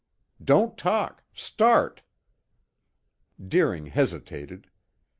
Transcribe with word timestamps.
Don't 0.43 0.79
talk. 0.79 1.23
Start!" 1.31 2.01
Deering 3.39 3.85
hesitated. 3.85 4.67